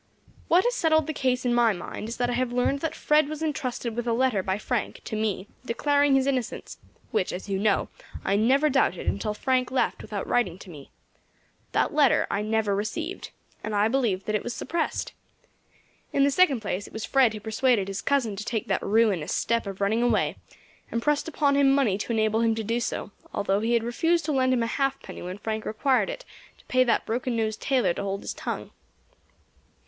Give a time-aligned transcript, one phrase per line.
[0.47, 3.29] "What has settled the case in my mind is that I have learned that Fred
[3.29, 6.79] was intrusted with a letter by Frank to me, declaring his innocence,
[7.11, 7.87] which, as you know,
[8.25, 10.89] I never doubted until Frank left without writing to me.
[11.73, 13.29] That letter I never received,
[13.63, 15.13] and I believe that it was suppressed.
[16.11, 19.31] In the second place it was Fred who persuaded his cousin to take that ruinous
[19.35, 20.35] step of running away,
[20.89, 24.25] and pressed upon him money to enable him to do so, although he had refused
[24.25, 26.25] to lend him a halfpenny when Frank required it
[26.57, 28.71] to pay that broken nosed tailor to hold his tongue."